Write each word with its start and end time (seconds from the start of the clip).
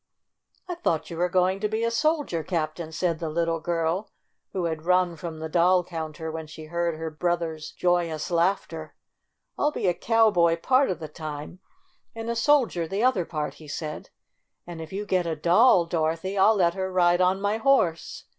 "I 0.67 0.73
thought 0.73 1.11
you 1.11 1.17
were 1.17 1.29
going 1.29 1.59
to 1.59 1.67
be 1.69 1.83
a 1.83 1.91
sol 1.91 2.23
dier 2.23 2.43
captain," 2.43 2.91
said 2.91 3.19
the 3.19 3.29
little 3.29 3.59
girl, 3.59 4.09
who 4.51 4.65
had 4.65 4.81
run 4.81 5.15
from 5.15 5.37
the 5.37 5.47
doll 5.47 5.83
counter 5.83 6.31
when 6.31 6.47
she 6.47 6.65
heard 6.65 6.95
her 6.95 7.11
brother's 7.11 7.71
joyous 7.71 8.31
laughter. 8.31 8.95
"I'll 9.59 9.69
be 9.71 9.85
a 9.85 9.93
cowboy 9.93 10.57
part 10.59 10.89
of 10.89 10.97
the 10.97 11.07
time 11.07 11.59
and 12.15 12.25
32 12.29 12.35
STORY 12.35 12.35
OF 12.35 12.37
A 12.37 12.41
SAWDUST 12.41 12.47
DOLL 12.47 12.55
a 12.55 12.57
soldier 12.57 12.87
the 12.87 13.03
other 13.03 13.25
part," 13.25 13.53
he 13.53 13.67
said. 13.67 14.09
"And 14.65 14.81
if 14.81 14.91
you 14.91 15.05
get 15.05 15.27
a 15.27 15.35
doll, 15.35 15.85
Dorothy, 15.85 16.35
I'll 16.35 16.55
let 16.55 16.73
her 16.73 16.91
ride 16.91 17.21
on 17.21 17.39
my 17.39 17.57
horse. 17.57 18.23